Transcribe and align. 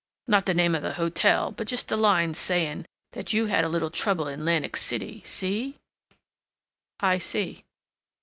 Not 0.27 0.47
the 0.47 0.55
name 0.55 0.73
of 0.73 0.81
the 0.81 0.93
hotel, 0.95 1.51
but 1.51 1.67
just 1.67 1.91
a 1.91 1.95
line 1.95 2.33
sayin' 2.33 2.87
that 3.11 3.33
you 3.33 3.45
had 3.45 3.63
a 3.63 3.69
little 3.69 3.91
trouble 3.91 4.27
in 4.27 4.39
'lantic 4.43 4.75
City. 4.75 5.21
See?" 5.27 5.77
"I 6.99 7.19
see." 7.19 7.63